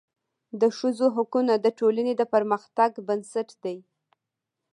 [0.61, 3.77] د ښځو حقونه د ټولني د پرمختګ بنسټ دی.